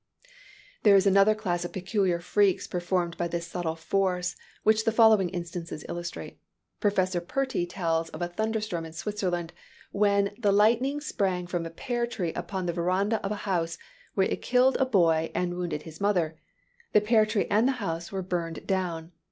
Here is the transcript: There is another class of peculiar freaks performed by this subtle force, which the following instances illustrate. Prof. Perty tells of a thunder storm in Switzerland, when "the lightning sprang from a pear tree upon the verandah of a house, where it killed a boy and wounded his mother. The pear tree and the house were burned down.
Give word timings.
There 0.81 0.95
is 0.95 1.05
another 1.05 1.35
class 1.35 1.63
of 1.63 1.73
peculiar 1.73 2.19
freaks 2.19 2.65
performed 2.65 3.17
by 3.17 3.27
this 3.27 3.45
subtle 3.45 3.75
force, 3.75 4.35
which 4.63 4.83
the 4.83 4.91
following 4.91 5.29
instances 5.29 5.85
illustrate. 5.87 6.39
Prof. 6.79 7.27
Perty 7.27 7.67
tells 7.67 8.09
of 8.09 8.19
a 8.23 8.27
thunder 8.27 8.61
storm 8.61 8.83
in 8.85 8.93
Switzerland, 8.93 9.53
when 9.91 10.33
"the 10.39 10.51
lightning 10.51 11.01
sprang 11.01 11.45
from 11.45 11.67
a 11.67 11.69
pear 11.69 12.07
tree 12.07 12.33
upon 12.33 12.65
the 12.65 12.73
verandah 12.73 13.23
of 13.23 13.31
a 13.31 13.45
house, 13.45 13.77
where 14.15 14.25
it 14.25 14.41
killed 14.41 14.75
a 14.79 14.87
boy 14.87 15.29
and 15.35 15.53
wounded 15.53 15.83
his 15.83 16.01
mother. 16.01 16.35
The 16.93 17.01
pear 17.01 17.27
tree 17.27 17.45
and 17.51 17.67
the 17.67 17.73
house 17.73 18.11
were 18.11 18.23
burned 18.23 18.65
down. 18.65 19.11